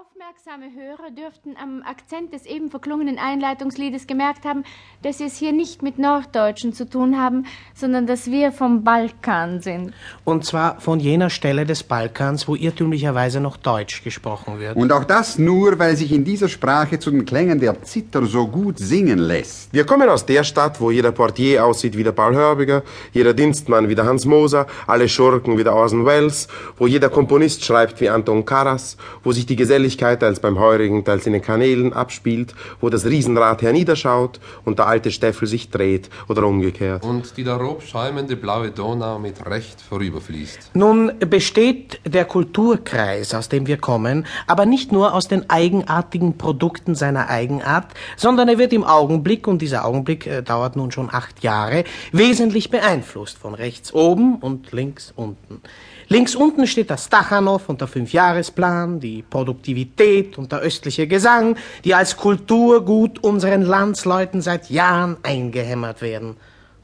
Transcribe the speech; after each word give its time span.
Aufmerksame 0.00 0.74
Hörer 0.74 1.12
dürften 1.12 1.54
am 1.62 1.84
Akzent 1.88 2.32
des 2.32 2.46
eben 2.46 2.68
verklungenen 2.68 3.16
Einleitungsliedes 3.16 4.08
gemerkt 4.08 4.44
haben, 4.44 4.64
dass 5.02 5.18
sie 5.18 5.26
es 5.26 5.36
hier 5.36 5.52
nicht 5.52 5.84
mit 5.84 6.00
Norddeutschen 6.00 6.72
zu 6.72 6.90
tun 6.90 7.16
haben, 7.16 7.46
sondern 7.74 8.04
dass 8.08 8.28
wir 8.28 8.50
vom 8.50 8.82
Balkan 8.82 9.60
sind. 9.60 9.92
Und 10.24 10.44
zwar 10.44 10.80
von 10.80 10.98
jener 10.98 11.30
Stelle 11.30 11.64
des 11.64 11.84
Balkans, 11.84 12.48
wo 12.48 12.56
irrtümlicherweise 12.56 13.38
noch 13.38 13.56
Deutsch 13.56 14.02
gesprochen 14.02 14.58
wird. 14.58 14.74
Und 14.74 14.90
auch 14.90 15.04
das 15.04 15.38
nur, 15.38 15.78
weil 15.78 15.96
sich 15.96 16.10
in 16.10 16.24
dieser 16.24 16.48
Sprache 16.48 16.98
zu 16.98 17.12
den 17.12 17.24
Klängen 17.24 17.60
der 17.60 17.80
Zither 17.84 18.26
so 18.26 18.48
gut 18.48 18.80
singen 18.80 19.20
lässt. 19.20 19.72
Wir 19.72 19.86
kommen 19.86 20.08
aus 20.08 20.26
der 20.26 20.42
Stadt, 20.42 20.80
wo 20.80 20.90
jeder 20.90 21.12
Portier 21.12 21.64
aussieht 21.64 21.96
wie 21.96 22.02
der 22.02 22.12
Paul 22.12 22.34
Hörbiger, 22.34 22.82
jeder 23.12 23.32
Dienstmann 23.32 23.88
wie 23.88 23.94
der 23.94 24.06
Hans 24.06 24.24
Moser, 24.24 24.66
alle 24.88 25.08
Schurken 25.08 25.56
wie 25.56 25.62
der 25.62 25.76
Orson 25.76 26.04
Welles, 26.04 26.48
wo 26.78 26.88
jeder 26.88 27.10
Komponist 27.10 27.64
schreibt 27.64 28.00
wie 28.00 28.08
Anton 28.08 28.44
Karas, 28.44 28.96
wo 29.22 29.30
sich 29.30 29.46
die 29.46 29.54
Gesellschaft 29.54 29.83
Geselligkeit 29.84 30.20
teils 30.20 30.40
beim 30.40 30.58
Heurigen, 30.58 31.04
teils 31.04 31.26
in 31.26 31.34
den 31.34 31.42
Kanälen 31.42 31.92
abspielt, 31.92 32.54
wo 32.80 32.88
das 32.88 33.04
Riesenrad 33.04 33.60
herniederschaut 33.60 34.40
und 34.64 34.78
der 34.78 34.86
alte 34.86 35.10
Steffel 35.10 35.46
sich 35.46 35.68
dreht 35.68 36.08
oder 36.26 36.46
umgekehrt. 36.46 37.04
Und 37.04 37.36
die 37.36 37.44
darob 37.44 37.82
schäumende 37.82 38.34
blaue 38.36 38.70
Donau 38.70 39.18
mit 39.18 39.44
Recht 39.44 39.82
vorüberfließt. 39.82 40.70
Nun 40.72 41.12
besteht 41.18 42.00
der 42.06 42.24
Kulturkreis, 42.24 43.34
aus 43.34 43.50
dem 43.50 43.66
wir 43.66 43.76
kommen, 43.76 44.26
aber 44.46 44.64
nicht 44.64 44.90
nur 44.90 45.12
aus 45.12 45.28
den 45.28 45.50
eigenartigen 45.50 46.38
Produkten 46.38 46.94
seiner 46.94 47.28
Eigenart, 47.28 47.88
sondern 48.16 48.48
er 48.48 48.56
wird 48.56 48.72
im 48.72 48.84
Augenblick, 48.84 49.46
und 49.46 49.60
dieser 49.60 49.84
Augenblick 49.84 50.26
äh, 50.26 50.42
dauert 50.42 50.76
nun 50.76 50.92
schon 50.92 51.10
acht 51.12 51.42
Jahre, 51.42 51.84
wesentlich 52.10 52.70
beeinflusst 52.70 53.36
von 53.36 53.54
rechts 53.54 53.92
oben 53.92 54.36
und 54.36 54.72
links 54.72 55.12
unten. 55.14 55.60
Links 56.08 56.34
unten 56.34 56.66
steht 56.66 56.90
der 56.90 56.98
Stachanov 56.98 57.68
und 57.68 57.80
der 57.80 57.88
Fünfjahresplan, 57.88 59.00
die 59.00 59.22
Produktivität 59.64 60.36
und 60.36 60.52
der 60.52 60.60
östliche 60.60 61.06
Gesang, 61.06 61.56
die 61.84 61.94
als 61.94 62.16
Kulturgut 62.16 63.24
unseren 63.24 63.62
Landsleuten 63.62 64.42
seit 64.42 64.68
Jahren 64.68 65.16
eingehämmert 65.22 66.02
werden. 66.02 66.36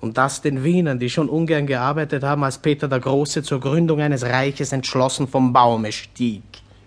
Und 0.00 0.18
das 0.18 0.42
den 0.42 0.62
Wienern, 0.62 0.98
die 0.98 1.08
schon 1.08 1.30
ungern 1.30 1.66
gearbeitet 1.66 2.22
haben, 2.22 2.44
als 2.44 2.58
Peter 2.58 2.86
der 2.86 3.00
Große 3.00 3.42
zur 3.42 3.60
Gründung 3.60 4.00
eines 4.00 4.24
Reiches 4.24 4.72
entschlossen 4.72 5.26
vom 5.26 5.54
Baume 5.54 5.90
stieg. 5.90 6.42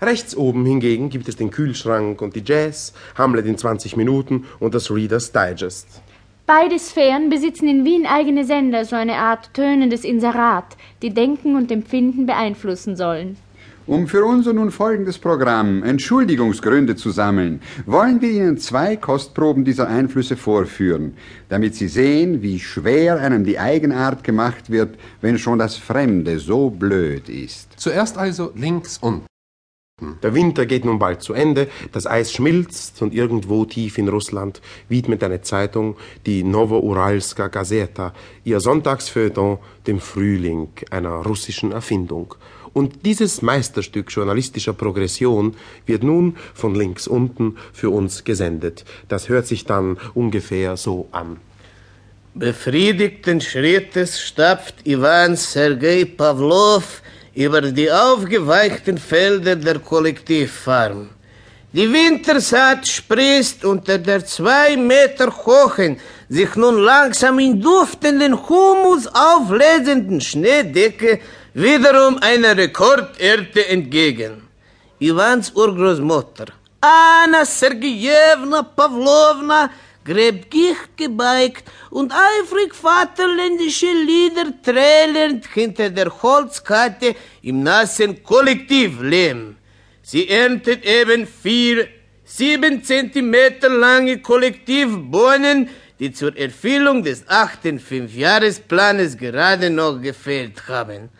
Rechts 0.00 0.36
oben 0.36 0.64
hingegen 0.64 1.10
gibt 1.10 1.28
es 1.28 1.36
den 1.36 1.50
Kühlschrank 1.50 2.22
und 2.22 2.34
die 2.36 2.42
Jazz, 2.44 2.92
Hamlet 3.16 3.46
in 3.46 3.58
20 3.58 3.96
Minuten 3.96 4.44
und 4.60 4.74
das 4.74 4.90
Reader's 4.90 5.32
Digest. 5.32 6.00
Beide 6.46 6.78
Sphären 6.78 7.28
besitzen 7.28 7.68
in 7.68 7.84
Wien 7.84 8.06
eigene 8.06 8.44
Sender, 8.44 8.84
so 8.84 8.96
eine 8.96 9.16
Art 9.16 9.54
tönendes 9.54 10.04
Inserat, 10.04 10.76
die 11.02 11.10
Denken 11.10 11.56
und 11.56 11.70
Empfinden 11.70 12.26
beeinflussen 12.26 12.96
sollen. 12.96 13.36
Um 13.84 14.06
für 14.06 14.24
unser 14.24 14.52
nun 14.52 14.70
folgendes 14.70 15.18
Programm 15.18 15.82
Entschuldigungsgründe 15.82 16.94
zu 16.94 17.10
sammeln, 17.10 17.60
wollen 17.84 18.20
wir 18.20 18.30
Ihnen 18.30 18.58
zwei 18.58 18.96
Kostproben 18.96 19.64
dieser 19.64 19.88
Einflüsse 19.88 20.36
vorführen, 20.36 21.14
damit 21.48 21.74
Sie 21.74 21.88
sehen, 21.88 22.42
wie 22.42 22.60
schwer 22.60 23.18
einem 23.18 23.44
die 23.44 23.58
Eigenart 23.58 24.22
gemacht 24.22 24.70
wird, 24.70 24.96
wenn 25.20 25.36
schon 25.36 25.58
das 25.58 25.76
Fremde 25.76 26.38
so 26.38 26.70
blöd 26.70 27.28
ist. 27.28 27.70
Zuerst 27.76 28.18
also 28.18 28.52
links 28.54 28.98
unten. 28.98 29.31
Der 30.22 30.34
Winter 30.34 30.66
geht 30.66 30.84
nun 30.84 30.98
bald 30.98 31.22
zu 31.22 31.32
Ende, 31.32 31.68
das 31.92 32.06
Eis 32.06 32.32
schmilzt 32.32 33.00
und 33.02 33.14
irgendwo 33.14 33.64
tief 33.64 33.98
in 33.98 34.08
Russland 34.08 34.60
widmet 34.88 35.22
eine 35.22 35.42
Zeitung, 35.42 35.96
die 36.26 36.42
Novouralska 36.42 37.48
Gazeta, 37.48 38.12
ihr 38.44 38.60
Sonntagsfeuilleton 38.60 39.58
dem 39.86 40.00
Frühling 40.00 40.68
einer 40.90 41.16
russischen 41.24 41.72
Erfindung. 41.72 42.34
Und 42.72 43.04
dieses 43.04 43.42
Meisterstück 43.42 44.10
journalistischer 44.10 44.72
Progression 44.72 45.54
wird 45.86 46.02
nun 46.02 46.36
von 46.54 46.74
links 46.74 47.06
unten 47.06 47.56
für 47.72 47.90
uns 47.90 48.24
gesendet. 48.24 48.84
Das 49.08 49.28
hört 49.28 49.46
sich 49.46 49.66
dann 49.66 49.98
ungefähr 50.14 50.76
so 50.76 51.08
an. 51.12 51.36
Befriedigten 52.34 53.42
Schrittes 53.42 54.18
stapft 54.20 54.86
Iwan 54.86 55.36
Sergei 55.36 56.06
Pavlov 56.06 57.02
über 57.34 57.60
die 57.62 57.90
aufgeweichten 57.90 58.98
Felder 58.98 59.56
der 59.56 59.78
Kollektivfarm. 59.78 61.10
Die 61.72 61.90
Wintersaat 61.90 62.86
sprießt 62.86 63.64
unter 63.64 63.96
der 63.96 64.26
zwei 64.26 64.76
Meter 64.76 65.32
hohen, 65.46 65.98
sich 66.28 66.54
nun 66.56 66.76
langsam 66.76 67.38
in 67.38 67.60
duftenden 67.60 68.34
Humus 68.46 69.06
auflesenden 69.06 70.20
Schneedecke 70.20 71.20
wiederum 71.54 72.18
einer 72.18 72.54
Rekordernte 72.56 73.66
entgegen. 73.68 74.42
Ivans 74.98 75.50
Urgroßmutter, 75.54 76.48
Anna 76.80 77.44
Sergejewna 77.46 78.62
Pavlovna, 78.62 79.70
gräbgich 80.04 80.76
gebeugt 80.96 81.64
und 81.90 82.12
eifrig 82.12 82.74
vaterländische 82.74 83.92
Lieder 83.92 84.52
trällend 84.62 85.46
hinter 85.46 85.90
der 85.90 86.22
Holzkarte 86.22 87.14
im 87.42 87.62
nassen 87.62 88.22
Kollektivlehm. 88.22 89.56
Sie 90.02 90.28
erntet 90.28 90.84
eben 90.84 91.26
vier, 91.26 91.88
sieben 92.24 92.82
Zentimeter 92.82 93.68
lange 93.68 94.18
Kollektivbohnen, 94.18 95.68
die 95.98 96.12
zur 96.12 96.36
Erfüllung 96.36 97.04
des 97.04 97.24
achten 97.28 97.78
Fünfjahresplanes 97.78 99.16
gerade 99.16 99.70
noch 99.70 100.00
gefehlt 100.00 100.66
haben. 100.66 101.10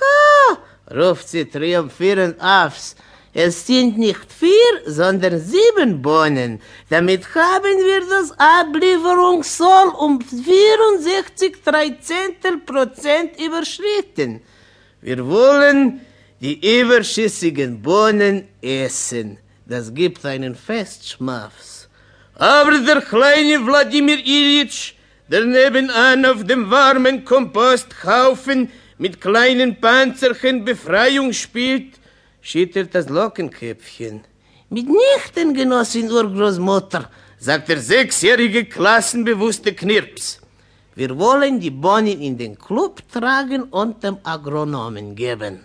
Ha! 0.00 0.58
ruft 0.92 1.28
sie 1.28 1.44
triumphierend 1.44 2.40
aufs. 2.40 2.96
Es 3.36 3.66
sind 3.66 3.98
nicht 3.98 4.32
vier, 4.32 4.74
sondern 4.86 5.40
sieben 5.40 6.00
Bohnen. 6.00 6.60
Damit 6.88 7.34
haben 7.34 7.78
wir 7.84 8.00
das 8.08 8.30
Ablieferungssoll 8.38 9.88
um 9.98 10.20
64 10.20 11.56
Dreizehntel 11.64 12.58
Prozent 12.64 13.32
überschritten. 13.44 14.40
Wir 15.00 15.26
wollen 15.26 16.00
die 16.40 16.80
überschüssigen 16.80 17.82
Bohnen 17.82 18.46
essen. 18.62 19.38
Das 19.66 19.92
gibt 19.92 20.24
einen 20.24 20.54
Festschmaus. 20.54 21.88
Aber 22.36 22.78
der 22.78 23.00
kleine 23.00 23.66
Wladimir 23.66 24.18
Ilyich, 24.18 24.96
der 25.26 25.44
nebenan 25.44 26.24
auf 26.24 26.44
dem 26.44 26.70
warmen 26.70 27.24
Komposthaufen 27.24 28.70
mit 28.96 29.20
kleinen 29.20 29.80
Panzerchen 29.80 30.64
Befreiung 30.64 31.32
spielt, 31.32 31.94
schüttelt 32.44 32.94
das 32.94 33.08
Lockenköpfchen. 33.08 34.20
Mitnichten, 34.68 35.54
Genossin 35.54 36.10
Urgroßmutter, 36.10 37.10
sagt 37.38 37.68
der 37.70 37.80
sechsjährige 37.80 38.66
klassenbewusste 38.66 39.72
Knirps. 39.74 40.40
Wir 40.94 41.18
wollen 41.18 41.58
die 41.58 41.70
Bohnen 41.70 42.20
in 42.20 42.36
den 42.36 42.56
Club 42.58 43.02
tragen 43.10 43.62
und 43.64 44.04
dem 44.04 44.18
Agronomen 44.22 45.16
geben. 45.16 45.64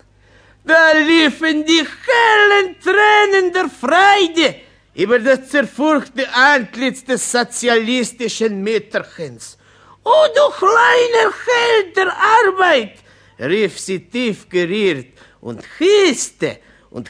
Da 0.64 0.92
liefen 0.98 1.66
die 1.66 1.86
hellen 2.08 2.76
Tränen 2.86 3.54
der 3.54 3.70
Freude 3.70 4.56
über 4.96 5.20
das 5.20 5.50
zerfurchte 5.50 6.34
Antlitz 6.34 7.04
des 7.04 7.30
sozialistischen 7.30 8.64
Mütterchens. 8.64 9.58
Oh, 10.04 10.28
du 10.34 10.46
kleiner 10.58 11.30
Held 11.48 11.98
der 11.98 12.12
Arbeit, 12.38 12.96
rief 13.40 13.80
sie 13.80 14.00
tief 14.00 14.48
gerührt 14.48 15.08
und 15.42 15.62
hisste 15.78 16.60
und 16.92 17.10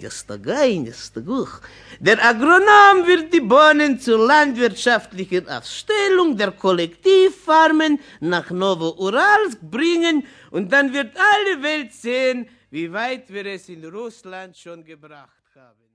das 0.00 0.26
Tagainis 0.26 1.12
Taguch. 1.12 1.60
Der 1.98 2.22
Agronom 2.24 3.06
wird 3.06 3.32
die 3.32 3.40
Bohnen 3.40 3.98
zur 3.98 4.26
landwirtschaftlichen 4.26 5.48
Aufstellung 5.48 6.36
der 6.36 6.52
Kollektivfarmen 6.52 7.98
nach 8.20 8.50
Novo-Uralsk 8.50 9.60
bringen 9.60 10.26
und 10.50 10.72
dann 10.72 10.92
wird 10.92 11.16
alle 11.16 11.62
Welt 11.62 11.92
sehen, 11.92 12.48
wie 12.70 12.92
weit 12.92 13.32
wir 13.32 13.46
es 13.46 13.68
in 13.68 13.84
Russland 13.84 14.56
schon 14.56 14.84
gebracht 14.84 15.50
haben. 15.54 15.85